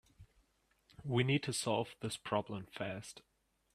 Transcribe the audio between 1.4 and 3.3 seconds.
to solve this problem fast.